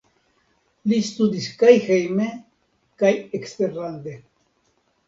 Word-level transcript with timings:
Li 0.91 0.97
studis 1.09 1.51
kaj 1.61 1.75
hejme 1.89 2.31
kaj 3.05 3.13
eksterlande. 3.41 4.21